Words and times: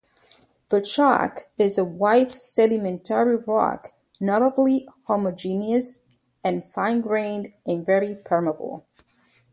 The 0.69 0.81
chalk 0.81 1.41
is 1.59 1.77
a 1.77 1.85
white 1.85 2.31
sedimentary 2.31 3.35
rock, 3.35 3.89
notably 4.19 4.89
homogeneous 5.05 5.99
and 6.43 6.65
fine-grained, 6.65 7.53
and 7.67 7.85
very 7.85 8.15
permeable. 8.15 8.87